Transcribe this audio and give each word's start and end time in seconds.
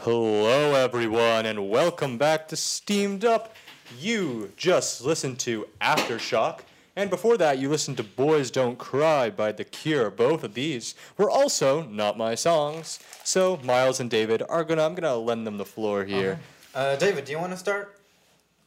Hello, 0.00 0.74
everyone, 0.74 1.44
and 1.46 1.68
welcome 1.68 2.18
back 2.18 2.48
to 2.48 2.56
Steamed 2.56 3.24
Up. 3.24 3.54
You 3.98 4.52
just 4.56 5.02
listened 5.02 5.38
to 5.40 5.66
Aftershock, 5.80 6.60
and 6.96 7.10
before 7.10 7.36
that, 7.38 7.58
you 7.58 7.68
listened 7.68 7.96
to 7.98 8.02
Boys 8.04 8.50
Don't 8.50 8.78
Cry 8.78 9.28
by 9.30 9.52
The 9.52 9.64
Cure. 9.64 10.10
Both 10.10 10.44
of 10.44 10.54
these 10.54 10.94
were 11.16 11.30
also 11.30 11.82
not 11.84 12.16
my 12.16 12.34
songs, 12.34 13.00
so 13.24 13.56
Miles 13.64 14.00
and 14.00 14.10
David 14.10 14.42
are 14.48 14.64
gonna. 14.64 14.84
I'm 14.84 14.94
gonna 14.94 15.16
lend 15.16 15.46
them 15.46 15.58
the 15.58 15.64
floor 15.64 16.04
here. 16.04 16.38
Uh, 16.74 16.96
David, 16.96 17.24
do 17.24 17.32
you 17.32 17.38
want 17.38 17.52
to 17.52 17.58
start? 17.58 18.00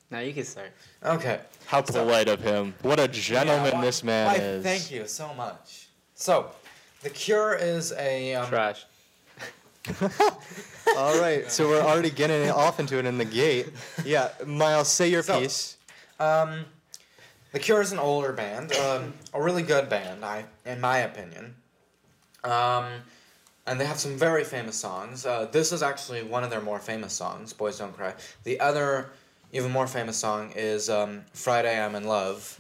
Now 0.09 0.19
you 0.19 0.33
can 0.33 0.43
start. 0.43 0.71
Okay. 1.03 1.39
How 1.65 1.81
polite 1.81 2.27
of 2.27 2.41
him! 2.41 2.73
What 2.81 2.99
a 2.99 3.07
gentleman 3.07 3.71
Yeah, 3.71 3.75
why- 3.79 3.85
this 3.85 4.03
man 4.03 4.27
why, 4.27 4.35
is. 4.35 4.63
Thank 4.63 4.91
you 4.91 5.07
so 5.07 5.33
much. 5.35 5.87
So, 6.15 6.51
The 7.03 7.09
Cure 7.09 7.55
is 7.55 7.93
a. 7.93 8.35
Um, 8.35 8.47
Trash. 8.47 8.85
All 10.97 11.19
right, 11.19 11.49
so 11.51 11.67
we're 11.69 11.81
already 11.81 12.09
getting 12.09 12.49
off 12.49 12.79
into 12.79 12.97
it 12.99 13.05
in 13.05 13.17
the 13.17 13.25
gate. 13.25 13.69
Yeah, 14.05 14.29
Miles, 14.45 14.87
say 14.89 15.09
your 15.09 15.23
So- 15.23 15.39
piece. 15.39 15.77
Um, 16.19 16.65
the 17.51 17.59
Cure 17.59 17.81
is 17.81 17.91
an 17.91 17.99
older 17.99 18.31
band, 18.31 18.71
um, 18.73 19.13
a 19.33 19.41
really 19.41 19.63
good 19.63 19.89
band, 19.89 20.23
I, 20.23 20.45
in 20.65 20.79
my 20.79 20.99
opinion. 20.99 21.55
Um, 22.43 22.85
and 23.67 23.79
they 23.79 23.85
have 23.85 23.99
some 23.99 24.17
very 24.17 24.43
famous 24.43 24.75
songs. 24.75 25.25
Uh, 25.25 25.47
this 25.51 25.71
is 25.71 25.83
actually 25.83 26.23
one 26.23 26.43
of 26.43 26.49
their 26.49 26.61
more 26.61 26.79
famous 26.79 27.13
songs, 27.13 27.53
"Boys 27.53 27.77
Don't 27.77 27.95
Cry." 27.95 28.13
The 28.43 28.59
other, 28.59 29.09
even 29.51 29.71
more 29.71 29.87
famous 29.87 30.17
song 30.17 30.51
is 30.55 30.89
um, 30.89 31.23
"Friday 31.33 31.79
I'm 31.79 31.95
in 31.95 32.05
Love," 32.05 32.59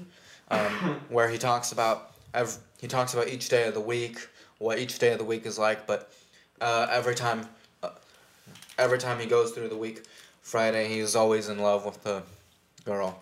um, 0.49 1.01
where 1.09 1.29
he 1.29 1.37
talks 1.37 1.71
about 1.71 2.11
ev- 2.33 2.57
he 2.79 2.87
talks 2.87 3.13
about 3.13 3.27
each 3.29 3.49
day 3.49 3.67
of 3.67 3.73
the 3.73 3.79
week, 3.81 4.27
what 4.59 4.77
each 4.77 4.99
day 4.99 5.11
of 5.11 5.17
the 5.17 5.23
week 5.25 5.45
is 5.45 5.57
like. 5.57 5.87
But 5.87 6.11
uh, 6.61 6.87
every 6.89 7.15
time, 7.15 7.49
uh, 7.83 7.89
every 8.77 8.97
time 8.97 9.19
he 9.19 9.25
goes 9.25 9.51
through 9.51 9.67
the 9.67 9.75
week, 9.75 10.03
Friday 10.41 10.87
he's 10.87 11.15
always 11.15 11.49
in 11.49 11.59
love 11.59 11.85
with 11.85 12.01
the 12.03 12.23
girl 12.85 13.19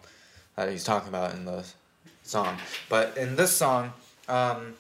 that 0.56 0.70
he's 0.70 0.84
talking 0.84 1.10
about 1.10 1.34
in 1.34 1.46
the 1.46 1.66
song. 2.24 2.58
But 2.90 3.18
in 3.18 3.36
this 3.36 3.56
song, 3.56 3.94
um, 4.28 4.76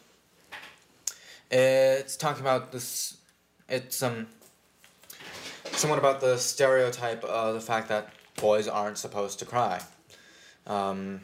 it's 1.49 2.15
talking 2.15 2.41
about 2.41 2.71
this. 2.71 3.17
It's 3.67 4.03
um. 4.03 4.27
Somewhat 5.71 5.99
about 5.99 6.19
the 6.19 6.37
stereotype 6.37 7.23
of 7.23 7.53
the 7.53 7.61
fact 7.61 7.87
that 7.87 8.09
boys 8.35 8.67
aren't 8.67 8.97
supposed 8.97 9.39
to 9.39 9.45
cry. 9.45 9.81
Um, 10.67 11.21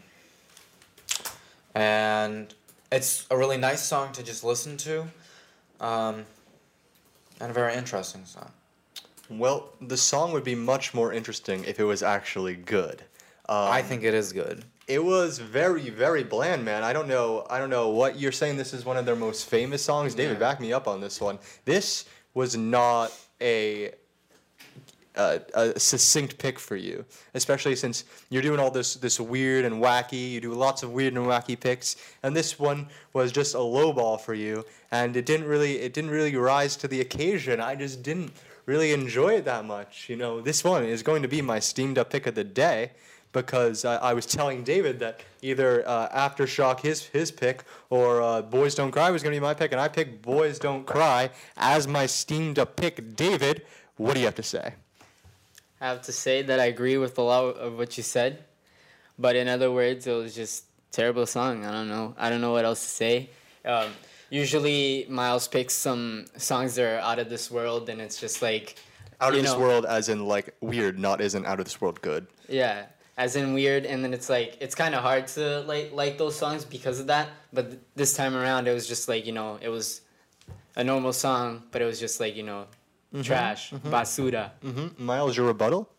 and 1.73 2.53
it's 2.89 3.25
a 3.29 3.38
really 3.38 3.57
nice 3.57 3.83
song 3.83 4.13
to 4.13 4.23
just 4.23 4.43
listen 4.45 4.77
to, 4.77 5.07
um, 5.81 6.25
and 7.39 7.50
a 7.52 7.53
very 7.53 7.73
interesting 7.75 8.25
song. 8.25 8.52
Well, 9.30 9.69
the 9.81 9.97
song 9.97 10.31
would 10.33 10.44
be 10.44 10.55
much 10.55 10.94
more 10.94 11.11
interesting 11.11 11.64
if 11.66 11.80
it 11.80 11.83
was 11.83 12.03
actually 12.03 12.55
good. 12.55 13.02
Um, 13.50 13.69
I 13.72 13.81
think 13.81 14.03
it 14.03 14.14
is 14.14 14.31
good. 14.33 14.64
it 14.88 15.03
was 15.03 15.39
very, 15.39 15.89
very 15.89 16.23
bland, 16.23 16.63
man. 16.63 16.83
I 16.83 16.94
don't 16.94 17.08
know. 17.08 17.45
I 17.50 17.58
don't 17.59 17.69
know 17.72 17.89
what 17.89 18.19
you're 18.19 18.31
saying. 18.31 18.58
This 18.58 18.72
is 18.73 18.86
one 18.86 18.97
of 18.97 19.06
their 19.06 19.16
most 19.16 19.50
famous 19.50 19.83
songs. 19.83 20.13
David, 20.16 20.33
Yeah. 20.33 20.39
back 20.39 20.59
me 20.59 20.72
up 20.73 20.88
on 20.88 21.02
this 21.02 21.19
one. 21.19 21.39
This 21.66 22.06
was 22.36 22.56
not 22.56 23.11
a 23.41 23.91
uh, 25.16 25.39
a 25.53 25.80
succinct 25.80 26.38
pick 26.38 26.59
for 26.59 26.75
you, 26.75 27.05
especially 27.33 27.75
since 27.75 28.05
you're 28.30 28.41
doing 28.41 28.59
all 28.59 28.71
this 28.71 28.95
this 28.95 29.19
weird 29.19 29.66
and 29.66 29.81
wacky. 29.81 30.31
You 30.31 30.41
do 30.41 30.53
lots 30.53 30.83
of 30.83 30.91
weird 30.91 31.13
and 31.13 31.25
wacky 31.25 31.59
picks, 31.59 31.95
and 32.23 32.35
this 32.35 32.59
one 32.59 32.88
was 33.13 33.31
just 33.31 33.55
a 33.55 33.61
low 33.61 33.94
ball 33.94 34.17
for 34.17 34.33
you, 34.33 34.66
and 34.91 35.16
it 35.16 35.25
didn't 35.25 35.47
really 35.47 35.80
it 35.80 35.94
didn't 35.94 36.11
really 36.11 36.35
rise 36.35 36.75
to 36.77 36.88
the 36.88 37.02
occasion. 37.02 37.61
I 37.61 37.75
just 37.75 38.03
didn't 38.03 38.31
really 38.66 38.94
enjoy 38.94 39.35
it 39.35 39.45
that 39.45 39.66
much. 39.66 40.09
You 40.09 40.16
know, 40.16 40.41
this 40.41 40.63
one 40.63 40.83
is 40.83 41.03
going 41.03 41.22
to 41.22 41.27
be 41.27 41.41
my 41.41 41.59
steamed 41.59 41.97
up 41.97 42.09
pick 42.09 42.27
of 42.27 42.35
the 42.35 42.44
day 42.44 42.91
because 43.31 43.83
I, 43.83 43.97
I 43.97 44.13
was 44.13 44.25
telling 44.25 44.63
David 44.63 44.97
that 45.00 45.19
either 45.41 45.88
uh, 45.88 46.09
Aftershock 46.09 46.79
his 46.79 47.03
his 47.07 47.31
pick 47.31 47.63
or 47.89 48.22
uh, 48.22 48.41
Boys 48.41 48.75
Don't 48.75 48.91
Cry 48.91 49.12
was 49.12 49.22
going 49.23 49.34
to 49.34 49.39
be 49.39 49.44
my 49.44 49.53
pick, 49.53 49.72
and 49.72 49.81
I 49.81 49.88
picked 49.88 50.22
Boys 50.22 50.57
Don't 50.57 50.85
Cry 50.85 51.29
as 51.57 51.88
my 51.88 52.06
steamed 52.06 52.57
up 52.57 52.75
pick. 52.75 53.16
David, 53.16 53.66
what 53.97 54.13
do 54.13 54.19
you 54.19 54.25
have 54.25 54.35
to 54.35 54.44
say? 54.44 54.73
I 55.81 55.88
have 55.88 56.02
to 56.03 56.12
say 56.12 56.41
that 56.44 56.59
I 56.59 56.66
agree 56.66 56.97
with 56.97 57.18
a 57.18 57.22
lot 57.22 57.58
of 57.58 57.78
what 57.78 57.97
you 57.97 58.03
said, 58.03 58.44
but 59.19 59.36
in 59.36 59.47
other 59.47 59.72
words, 59.72 60.08
it 60.08 60.13
was 60.13 60.34
just 60.36 60.66
terrible 60.91 61.25
song. 61.25 61.66
I 61.66 61.72
don't 61.72 61.90
know. 61.90 62.16
I 62.18 62.30
don't 62.30 62.41
know 62.41 62.53
what 62.53 62.66
else 62.66 62.81
to 62.81 62.90
say. 62.90 63.30
Um, 63.66 63.91
usually, 64.30 65.06
Miles 65.09 65.47
picks 65.47 65.74
some 65.74 66.25
songs 66.38 66.75
that 66.75 66.86
are 66.86 67.00
out 67.00 67.19
of 67.19 67.30
this 67.30 67.52
world, 67.52 67.90
and 67.90 68.00
it's 68.02 68.19
just 68.19 68.41
like 68.41 68.75
Out 69.19 69.36
of 69.36 69.41
this 69.41 69.52
know, 69.52 69.59
world, 69.59 69.86
as 69.86 70.08
in 70.09 70.25
like 70.25 70.56
weird, 70.62 70.97
not 70.97 71.19
isn't 71.22 71.46
out 71.46 71.59
of 71.59 71.66
this 71.66 71.81
world 71.81 72.02
good. 72.02 72.28
Yeah, 72.47 72.86
as 73.18 73.36
in 73.36 73.53
weird, 73.53 73.86
and 73.86 74.03
then 74.03 74.13
it's 74.13 74.30
like 74.30 74.57
it's 74.62 74.75
kind 74.75 74.96
of 74.96 75.02
hard 75.02 75.28
to 75.36 75.62
like 75.62 75.92
like 75.94 76.18
those 76.18 76.36
songs 76.38 76.63
because 76.63 77.00
of 77.00 77.07
that. 77.07 77.30
But 77.52 77.69
th- 77.69 77.81
this 77.96 78.13
time 78.16 78.36
around, 78.36 78.68
it 78.68 78.74
was 78.74 78.88
just 78.88 79.09
like 79.09 79.25
you 79.25 79.34
know, 79.34 79.59
it 79.62 79.69
was 79.69 80.02
a 80.75 80.84
normal 80.84 81.12
song, 81.13 81.63
but 81.72 81.81
it 81.81 81.86
was 81.86 82.00
just 82.00 82.19
like 82.19 82.36
you 82.36 82.44
know, 82.44 82.68
trash, 83.23 83.71
basura. 83.71 84.51
Mm-hmm. 84.63 85.05
Miles, 85.05 85.37
your 85.37 85.47
rebuttal? 85.47 85.89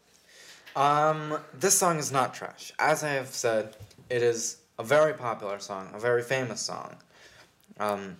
Um, 0.74 1.38
this 1.54 1.78
song 1.78 1.98
is 1.98 2.12
not 2.12 2.34
trash. 2.34 2.72
As 2.78 3.02
I 3.02 3.10
have 3.10 3.28
said, 3.28 3.76
it 4.10 4.22
is 4.22 4.58
a 4.78 4.84
very 4.84 5.14
popular 5.14 5.58
song, 5.58 5.90
a 5.94 5.98
very 5.98 6.22
famous 6.22 6.60
song. 6.60 6.96
Um, 7.78 8.16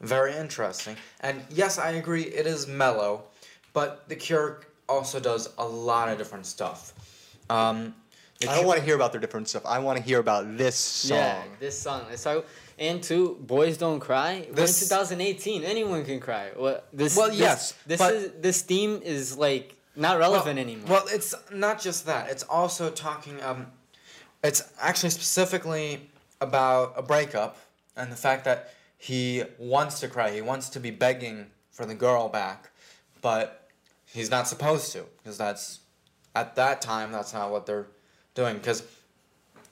very 0.00 0.34
interesting. 0.34 0.96
And 1.20 1.42
yes, 1.50 1.78
I 1.78 1.90
agree, 1.90 2.22
it 2.22 2.46
is 2.46 2.66
mellow, 2.66 3.24
but 3.72 4.08
The 4.08 4.16
Cure 4.16 4.60
also 4.88 5.20
does 5.20 5.50
a 5.58 5.66
lot 5.66 6.08
of 6.08 6.18
different 6.18 6.46
stuff. 6.46 6.92
Um, 7.50 7.94
The 8.40 8.50
I 8.50 8.56
don't 8.56 8.66
want 8.66 8.78
to 8.78 8.84
hear 8.84 8.94
about 8.94 9.12
their 9.12 9.20
different 9.20 9.48
stuff. 9.48 9.64
I 9.64 9.78
want 9.78 9.98
to 9.98 10.04
hear 10.04 10.18
about 10.18 10.58
this 10.58 10.76
song. 10.76 11.18
Yeah, 11.18 11.42
this 11.58 11.78
song. 11.78 12.04
Talk. 12.22 12.44
And 12.78 13.02
two, 13.02 13.38
boys 13.40 13.78
don't 13.78 14.00
cry. 14.00 14.40
We're 14.42 14.48
in 14.48 14.54
This- 14.54 14.80
2018. 14.80 15.64
Anyone 15.64 16.04
can 16.04 16.20
cry. 16.20 16.50
What 16.54 16.86
this? 16.92 17.16
Well, 17.16 17.28
this- 17.28 17.38
yes, 17.38 17.74
This 17.86 18.00
is 18.00 18.32
this 18.40 18.60
theme 18.62 19.00
is 19.02 19.38
like 19.38 19.74
not 19.94 20.18
relevant 20.18 20.58
anymore. 20.58 20.86
Well, 20.90 21.06
it's 21.08 21.34
not 21.50 21.80
just 21.80 22.04
that. 22.06 22.28
It's 22.30 22.42
also 22.42 22.90
talking. 22.90 23.42
Um, 23.42 23.68
it's 24.44 24.62
actually 24.78 25.10
specifically 25.10 26.10
about 26.42 26.92
a 26.96 27.02
breakup 27.02 27.56
and 27.96 28.12
the 28.12 28.16
fact 28.16 28.44
that 28.44 28.74
he 28.98 29.44
wants 29.58 30.00
to 30.00 30.08
cry. 30.08 30.30
He 30.32 30.42
wants 30.42 30.68
to 30.70 30.80
be 30.80 30.90
begging 30.90 31.46
for 31.70 31.86
the 31.86 31.94
girl 31.94 32.28
back, 32.28 32.70
but 33.22 33.68
he's 34.12 34.30
not 34.30 34.46
supposed 34.46 34.92
to 34.92 35.06
because 35.18 35.38
that's 35.38 35.80
at 36.34 36.54
that 36.56 36.82
time 36.82 37.12
that's 37.12 37.32
not 37.32 37.50
what 37.50 37.64
they're 37.64 37.86
doing. 38.36 38.56
Because 38.58 38.84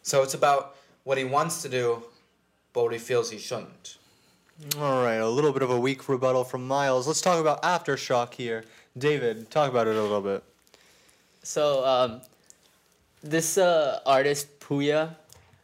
so 0.02 0.24
it's 0.24 0.34
about 0.34 0.74
what 1.04 1.16
he 1.16 1.24
wants 1.24 1.62
to 1.62 1.68
do, 1.68 2.02
but 2.72 2.82
what 2.82 2.92
he 2.92 2.98
feels 2.98 3.30
he 3.30 3.38
shouldn't. 3.38 3.98
All 4.78 5.02
right, 5.02 5.16
a 5.16 5.28
little 5.28 5.52
bit 5.52 5.62
of 5.62 5.70
a 5.70 5.78
weak 5.78 6.08
rebuttal 6.08 6.44
from 6.44 6.66
Miles. 6.66 7.06
Let's 7.06 7.20
talk 7.20 7.40
about 7.40 7.62
Aftershock 7.62 8.34
here. 8.34 8.64
David, 8.96 9.50
talk 9.50 9.70
about 9.70 9.86
it 9.86 9.96
a 9.96 10.02
little 10.02 10.20
bit. 10.20 10.44
So 11.42 11.84
um, 11.84 12.20
this 13.22 13.58
uh, 13.58 14.00
artist 14.06 14.60
Pouya, 14.60 15.16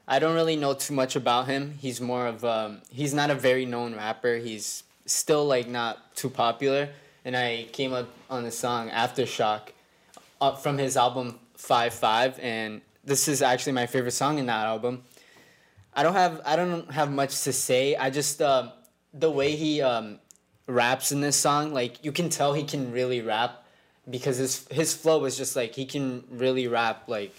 I 0.08 0.18
don't 0.18 0.34
really 0.34 0.56
know 0.56 0.74
too 0.74 0.94
much 0.94 1.14
about 1.14 1.46
him. 1.46 1.74
He's 1.78 2.00
more 2.00 2.26
of 2.26 2.44
um, 2.44 2.82
he's 2.90 3.14
not 3.14 3.30
a 3.30 3.34
very 3.34 3.64
known 3.64 3.94
rapper. 3.94 4.36
He's 4.36 4.82
still 5.06 5.46
like 5.46 5.68
not 5.68 6.16
too 6.16 6.28
popular. 6.28 6.88
And 7.24 7.36
I 7.36 7.68
came 7.72 7.92
up 7.92 8.08
on 8.28 8.42
the 8.42 8.50
song 8.50 8.90
Aftershock 8.90 9.68
uh, 10.40 10.54
from 10.56 10.78
his 10.78 10.96
album 10.96 11.38
Five 11.54 11.94
Five, 11.94 12.38
and 12.40 12.80
this 13.04 13.28
is 13.28 13.42
actually 13.42 13.72
my 13.72 13.86
favorite 13.86 14.12
song 14.12 14.38
in 14.38 14.46
that 14.46 14.66
album. 14.66 15.02
I 15.94 16.02
don't 16.02 16.12
have 16.14 16.40
I 16.44 16.56
don't 16.56 16.90
have 16.90 17.10
much 17.10 17.42
to 17.42 17.52
say. 17.52 17.96
I 17.96 18.10
just 18.10 18.40
um, 18.42 18.70
the 19.12 19.30
way 19.30 19.56
he 19.56 19.82
um, 19.82 20.18
raps 20.66 21.12
in 21.12 21.20
this 21.20 21.36
song, 21.36 21.72
like 21.72 22.04
you 22.04 22.12
can 22.12 22.28
tell 22.28 22.52
he 22.54 22.64
can 22.64 22.92
really 22.92 23.20
rap 23.20 23.64
because 24.08 24.36
his 24.36 24.66
his 24.70 24.94
flow 24.94 25.24
is 25.24 25.36
just 25.36 25.56
like 25.56 25.74
he 25.74 25.84
can 25.84 26.24
really 26.30 26.68
rap 26.68 27.08
like 27.08 27.34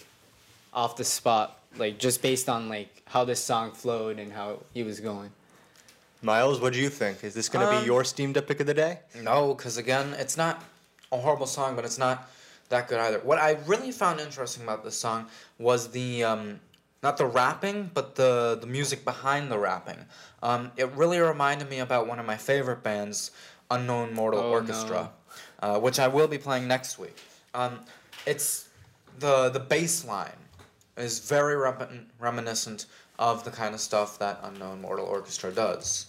off 0.74 0.96
the 0.96 1.04
spot, 1.04 1.58
like 1.76 1.98
just 1.98 2.22
based 2.22 2.48
on 2.48 2.68
like 2.68 3.02
how 3.06 3.24
this 3.24 3.42
song 3.42 3.72
flowed 3.72 4.18
and 4.18 4.32
how 4.32 4.60
he 4.74 4.82
was 4.82 5.00
going. 5.00 5.30
Miles, 6.24 6.60
what 6.60 6.72
do 6.72 6.78
you 6.78 6.88
think? 6.88 7.24
Is 7.24 7.34
this 7.34 7.48
going 7.48 7.66
to 7.66 7.74
Um, 7.74 7.80
be 7.80 7.86
your 7.86 8.04
steamed 8.04 8.36
up 8.38 8.46
pick 8.46 8.60
of 8.60 8.66
the 8.66 8.74
day? 8.74 9.00
No, 9.22 9.54
because 9.54 9.76
again, 9.76 10.14
it's 10.18 10.36
not 10.36 10.62
a 11.10 11.16
horrible 11.16 11.46
song, 11.48 11.74
but 11.74 11.84
it's 11.84 11.98
not 11.98 12.28
that 12.72 12.88
good 12.88 12.98
either. 12.98 13.20
What 13.20 13.38
I 13.38 13.52
really 13.66 13.92
found 13.92 14.18
interesting 14.20 14.64
about 14.64 14.82
this 14.82 14.98
song 14.98 15.26
was 15.58 15.90
the 15.90 16.24
um, 16.24 16.60
not 17.02 17.16
the 17.16 17.26
rapping, 17.26 17.90
but 17.94 18.16
the 18.16 18.58
the 18.60 18.66
music 18.66 19.04
behind 19.04 19.50
the 19.50 19.58
rapping. 19.58 19.98
Um, 20.42 20.72
it 20.76 20.90
really 20.92 21.20
reminded 21.20 21.70
me 21.70 21.78
about 21.78 22.08
one 22.08 22.18
of 22.18 22.26
my 22.26 22.36
favorite 22.36 22.82
bands, 22.82 23.30
Unknown 23.70 24.12
Mortal 24.12 24.40
Oh, 24.40 24.50
Orchestra, 24.50 25.10
uh, 25.60 25.78
which 25.78 26.00
I 26.00 26.08
will 26.08 26.28
be 26.28 26.38
playing 26.38 26.66
next 26.66 26.98
week. 26.98 27.16
Um, 27.54 27.80
it's 28.26 28.68
the 29.20 29.50
the 29.50 29.60
bass 29.60 30.04
line 30.04 30.32
is 30.96 31.20
very 31.20 31.54
remin- 31.54 32.06
reminiscent 32.18 32.86
of 33.18 33.44
the 33.44 33.50
kind 33.50 33.74
of 33.74 33.80
stuff 33.80 34.18
that 34.18 34.40
Unknown 34.42 34.80
Mortal 34.80 35.06
Orchestra 35.06 35.52
does. 35.52 36.06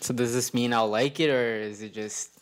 So 0.00 0.12
does 0.12 0.34
this 0.34 0.52
mean 0.52 0.74
I'll 0.74 0.88
like 0.88 1.20
it 1.20 1.30
or 1.30 1.56
is 1.56 1.80
it 1.80 1.94
just 1.94 2.35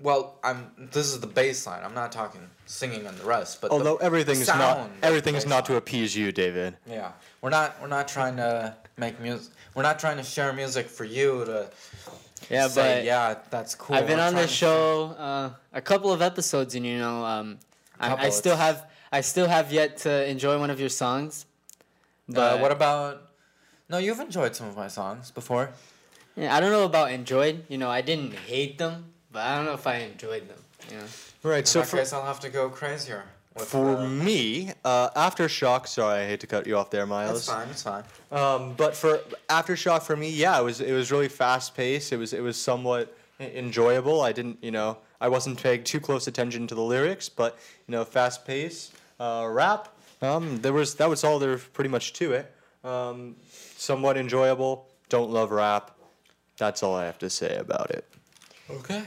well, 0.00 0.38
I'm. 0.42 0.70
This 0.92 1.06
is 1.06 1.20
the 1.20 1.26
bass 1.26 1.66
line. 1.66 1.82
I'm 1.84 1.94
not 1.94 2.12
talking 2.12 2.40
singing 2.66 3.06
and 3.06 3.16
the 3.16 3.24
rest, 3.24 3.60
but 3.60 3.68
the 3.70 3.74
Although 3.76 3.96
everything's 3.96 4.46
not 4.48 4.56
sound 4.58 4.90
of 4.92 5.04
everything's 5.04 5.44
bass 5.44 5.46
not 5.50 5.64
to 5.66 5.76
appease 5.76 6.16
you, 6.16 6.32
David. 6.32 6.76
Yeah, 6.86 7.12
we're 7.40 7.50
not. 7.50 7.80
We're 7.80 7.88
not 7.88 8.08
trying 8.08 8.36
to 8.36 8.74
make 8.96 9.20
music. 9.20 9.52
We're 9.74 9.82
not 9.82 9.98
trying 9.98 10.16
to 10.18 10.22
share 10.22 10.52
music 10.52 10.88
for 10.88 11.04
you 11.04 11.44
to 11.44 11.70
Yeah, 12.50 12.68
say, 12.68 12.96
but 12.98 13.04
yeah, 13.04 13.36
that's 13.50 13.74
cool. 13.74 13.96
I've 13.96 14.06
been 14.06 14.18
We're 14.18 14.24
on 14.24 14.32
trying 14.32 14.42
this 14.46 14.52
show 14.52 15.14
uh, 15.18 15.50
a 15.72 15.80
couple 15.80 16.12
of 16.12 16.22
episodes, 16.22 16.74
and 16.74 16.84
you 16.84 16.98
know, 16.98 17.24
um, 17.24 17.58
I, 17.98 18.26
I 18.26 18.28
still 18.30 18.56
have 18.56 18.86
I 19.12 19.20
still 19.20 19.46
have 19.46 19.72
yet 19.72 19.98
to 19.98 20.28
enjoy 20.28 20.58
one 20.58 20.70
of 20.70 20.80
your 20.80 20.88
songs. 20.90 21.46
But 22.28 22.56
Uh, 22.56 22.58
what 22.58 22.72
about? 22.72 23.30
No, 23.88 23.98
you've 23.98 24.18
enjoyed 24.20 24.56
some 24.56 24.66
of 24.66 24.76
my 24.76 24.88
songs 24.88 25.30
before. 25.30 25.70
yeah, 26.36 26.54
I 26.56 26.58
don't 26.60 26.72
know 26.72 26.84
about 26.84 27.12
enjoyed. 27.12 27.64
You 27.68 27.78
know, 27.78 27.90
I 27.90 28.00
didn't 28.00 28.32
hate 28.34 28.78
them, 28.78 29.12
but 29.34 29.42
I 29.42 29.56
don't 29.56 29.66
know 29.66 29.74
if 29.74 29.86
I 29.86 29.96
enjoyed 29.96 30.48
them. 30.48 30.58
You 30.90 30.96
know. 30.98 31.04
Right. 31.42 31.68
So 31.68 31.72
So 31.72 31.80
In 31.80 31.84
that 31.84 31.90
for 31.90 31.96
case, 31.98 32.12
I'll 32.14 32.24
have 32.24 32.40
to 32.40 32.48
go 32.48 32.70
crazier. 32.70 33.24
For 33.56 33.98
uh, 33.98 34.08
me, 34.08 34.72
uh, 34.84 35.10
aftershock. 35.10 35.86
Sorry, 35.86 36.22
I 36.22 36.26
hate 36.26 36.40
to 36.40 36.46
cut 36.46 36.66
you 36.66 36.76
off 36.76 36.90
there, 36.90 37.06
Miles. 37.06 37.46
that's 37.46 37.58
fine. 37.58 37.68
It's 37.68 37.82
fine. 37.82 38.02
Um, 38.32 38.74
but 38.76 38.96
for 38.96 39.20
aftershock 39.48 40.02
for 40.02 40.16
me, 40.16 40.30
yeah, 40.30 40.58
it 40.58 40.64
was 40.64 40.80
it 40.80 40.92
was 40.92 41.12
really 41.12 41.28
fast 41.28 41.76
paced. 41.76 42.12
It 42.12 42.16
was 42.16 42.32
it 42.32 42.40
was 42.42 42.56
somewhat 42.56 43.16
enjoyable. 43.40 44.22
I 44.22 44.32
didn't, 44.32 44.58
you 44.62 44.70
know, 44.70 44.98
I 45.20 45.28
wasn't 45.28 45.62
paying 45.62 45.84
too 45.84 46.00
close 46.00 46.26
attention 46.26 46.66
to 46.68 46.74
the 46.74 46.82
lyrics, 46.82 47.28
but 47.28 47.58
you 47.86 47.92
know, 47.92 48.04
fast 48.04 48.44
paced 48.44 48.94
uh, 49.20 49.46
rap. 49.50 49.88
Um, 50.20 50.60
there 50.60 50.72
was 50.72 50.94
that 50.96 51.08
was 51.08 51.22
all 51.22 51.38
there 51.38 51.58
pretty 51.58 51.90
much 51.90 52.12
to 52.14 52.32
it. 52.32 52.52
Um, 52.82 53.36
somewhat 53.76 54.16
enjoyable. 54.16 54.88
Don't 55.08 55.30
love 55.30 55.50
rap. 55.52 55.92
That's 56.56 56.82
all 56.82 56.94
I 56.96 57.04
have 57.04 57.18
to 57.20 57.30
say 57.30 57.56
about 57.56 57.90
it. 57.90 58.08
Okay. 58.70 59.04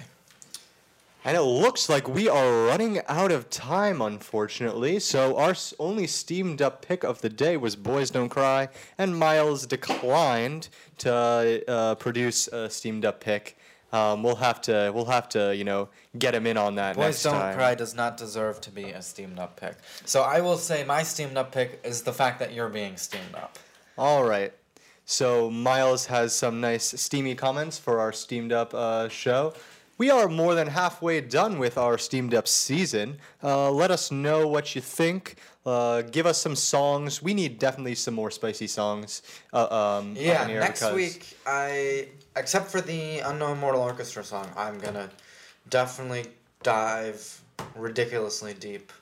And 1.28 1.36
it 1.36 1.42
looks 1.42 1.90
like 1.90 2.08
we 2.08 2.30
are 2.30 2.68
running 2.68 3.02
out 3.10 3.34
of 3.34 3.50
time, 3.50 4.02
unfortunately. 4.02 4.98
So 5.00 5.36
our 5.36 5.54
only 5.78 6.08
steamed 6.08 6.62
up 6.62 6.82
pick 6.82 7.04
of 7.04 7.20
the 7.20 7.28
day 7.28 7.58
was 7.58 7.76
"Boys 7.76 8.10
Don't 8.10 8.30
Cry," 8.30 8.70
and 8.98 9.14
Miles 9.14 9.66
declined 9.66 10.70
to 11.00 11.66
uh, 11.68 11.96
produce 11.96 12.48
a 12.48 12.70
steamed 12.70 13.04
up 13.04 13.20
pick. 13.20 13.58
Um, 13.92 14.24
we'll 14.24 14.38
have 14.38 14.62
to, 14.62 14.90
we'll 14.96 15.08
have 15.08 15.28
to, 15.30 15.54
you 15.54 15.66
know, 15.66 15.90
get 16.18 16.34
him 16.34 16.48
in 16.48 16.56
on 16.56 16.76
that 16.76 16.96
Boys 16.96 17.22
Don't 17.22 17.34
time. 17.34 17.56
Cry 17.56 17.76
does 17.76 17.94
not 17.94 18.16
deserve 18.16 18.62
to 18.62 18.72
be 18.72 18.92
a 18.92 19.02
steamed 19.02 19.38
up 19.38 19.60
pick. 19.60 19.76
So 20.06 20.22
I 20.22 20.40
will 20.40 20.58
say 20.58 20.86
my 20.86 21.04
steamed 21.04 21.36
up 21.36 21.52
pick 21.52 21.82
is 21.84 22.04
the 22.04 22.14
fact 22.14 22.40
that 22.40 22.54
you're 22.54 22.70
being 22.70 22.96
steamed 22.96 23.36
up. 23.36 23.60
All 23.98 24.24
right. 24.24 24.54
So 25.04 25.52
Miles 25.52 26.06
has 26.06 26.34
some 26.34 26.62
nice 26.62 27.02
steamy 27.02 27.36
comments 27.36 27.78
for 27.78 28.00
our 28.00 28.14
steamed 28.14 28.54
up 28.54 28.74
uh, 28.74 29.10
show. 29.10 29.54
We 29.98 30.12
are 30.12 30.28
more 30.28 30.54
than 30.54 30.68
halfway 30.68 31.22
done 31.22 31.58
with 31.58 31.78
our 31.78 31.98
steamed 31.98 32.34
up 32.36 32.48
season. 32.48 33.18
Uh, 33.44 33.72
let 33.72 33.90
us 33.90 34.12
know 34.12 34.48
what 34.48 34.76
you 34.76 34.82
think. 34.82 35.36
Uh, 35.66 36.02
give 36.04 36.26
us 36.26 36.40
some 36.40 36.56
songs. 36.56 37.22
We 37.22 37.34
need 37.34 37.58
definitely 37.60 37.96
some 37.96 38.14
more 38.14 38.30
spicy 38.32 38.68
songs. 38.68 39.22
Uh, 39.52 39.68
um, 40.00 40.16
Yeah, 40.16 40.48
in 40.48 40.60
next 40.60 40.80
because- 40.82 40.96
week 40.96 41.38
I 41.46 42.10
except 42.36 42.70
for 42.70 42.80
the 42.82 43.20
Unknown 43.20 43.58
Mortal 43.60 43.82
Orchestra 43.82 44.24
song, 44.24 44.48
I'm 44.56 44.78
gonna 44.78 45.10
definitely 45.70 46.28
dive 46.62 47.42
ridiculously 47.76 48.54
deep 48.54 48.94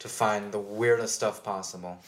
to 0.00 0.08
find 0.08 0.50
the 0.50 0.58
weirdest 0.58 1.14
stuff 1.14 1.44
possible. 1.44 1.98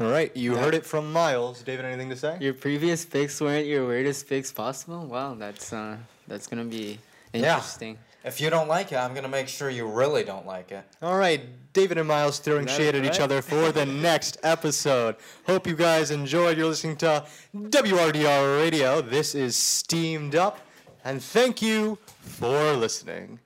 All 0.00 0.08
right, 0.10 0.36
you 0.36 0.54
Yeah. 0.54 0.60
heard 0.60 0.74
it 0.74 0.84
from 0.84 1.12
Miles. 1.12 1.62
David, 1.62 1.84
anything 1.84 2.10
to 2.10 2.16
say? 2.16 2.36
Your 2.40 2.54
previous 2.54 3.04
picks 3.04 3.40
weren't 3.40 3.66
your 3.66 3.86
weirdest 3.86 4.28
picks 4.28 4.50
possible. 4.50 5.06
Wow, 5.06 5.34
that's 5.34 5.72
uh, 5.72 5.98
that's 6.26 6.48
gonna 6.48 6.64
be 6.64 6.98
Yeah. 7.34 7.56
interesting. 7.56 7.98
If 8.24 8.40
you 8.40 8.48
don't 8.48 8.68
like 8.68 8.90
it, 8.90 8.96
I'm 8.96 9.12
gonna 9.12 9.28
make 9.28 9.48
sure 9.48 9.68
you 9.68 9.86
really 9.86 10.24
don't 10.24 10.46
like 10.46 10.72
it. 10.72 10.82
All 11.02 11.18
right, 11.18 11.42
David 11.74 11.98
and 11.98 12.08
Miles 12.08 12.38
throwing 12.38 12.66
Is 12.66 12.76
that 12.76 12.82
shade 12.82 12.94
at 12.94 13.04
each 13.04 13.20
other 13.20 13.42
for 13.42 13.70
the 13.70 13.84
next 14.10 14.38
episode. 14.42 15.16
Hope 15.46 15.66
you 15.66 15.76
guys 15.76 16.10
enjoyed. 16.10 16.56
You're 16.56 16.68
listening 16.68 16.96
to 16.98 17.26
WRDR 17.54 18.58
Radio. 18.62 19.02
This 19.02 19.34
is 19.34 19.56
Steamed 19.56 20.34
Up, 20.34 20.58
and 21.04 21.22
thank 21.22 21.60
you 21.60 21.98
for 22.20 22.72
listening. 22.72 23.40